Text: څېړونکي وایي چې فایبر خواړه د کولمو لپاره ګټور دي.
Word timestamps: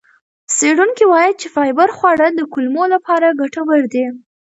څېړونکي 0.55 1.05
وایي 1.07 1.33
چې 1.41 1.47
فایبر 1.55 1.89
خواړه 1.97 2.27
د 2.33 2.39
کولمو 2.53 2.83
لپاره 2.93 3.37
ګټور 3.39 3.81
دي. 3.93 4.05